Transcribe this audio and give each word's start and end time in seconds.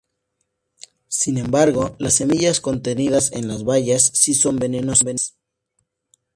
Sin 1.09 1.37
embargo, 1.37 1.95
las 1.99 2.15
semillas 2.15 2.59
contenidas 2.59 3.31
en 3.33 3.47
las 3.47 3.63
bayas 3.63 4.09
sí 4.15 4.33
son 4.33 4.55
venenosas. 4.55 5.35